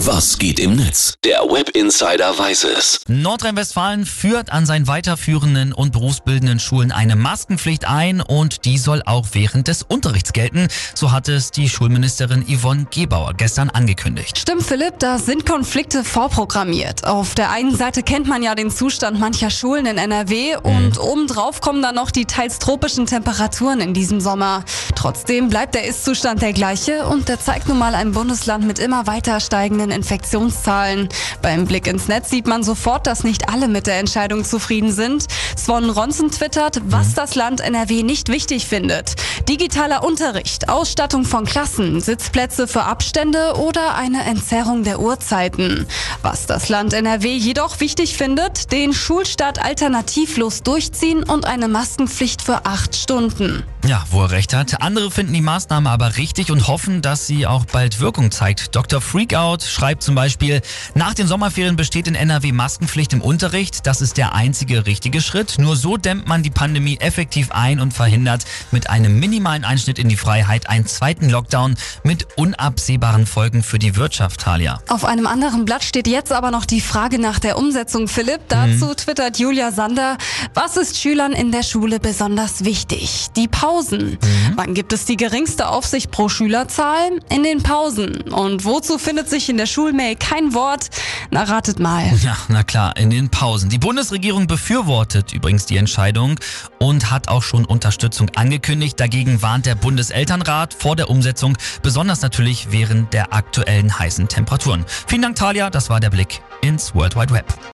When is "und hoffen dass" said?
56.50-57.26